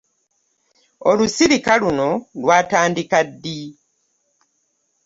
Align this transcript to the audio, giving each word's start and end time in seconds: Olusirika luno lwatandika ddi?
Olusirika 1.09 1.73
luno 1.81 2.09
lwatandika 2.41 3.19
ddi? 3.29 3.59